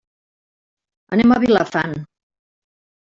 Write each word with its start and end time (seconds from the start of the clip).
Anem 1.17 1.33
a 1.35 1.39
Vilafant. 1.43 1.93